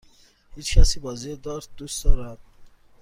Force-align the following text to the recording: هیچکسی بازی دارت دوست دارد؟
هیچکسی 0.55 0.99
بازی 0.99 1.35
دارت 1.35 1.67
دوست 1.77 2.03
دارد؟ 2.03 2.37